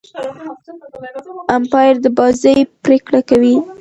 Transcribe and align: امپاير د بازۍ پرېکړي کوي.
امپاير 1.57 1.95
د 2.03 2.07
بازۍ 2.17 2.57
پرېکړي 2.83 3.21
کوي. 3.29 3.55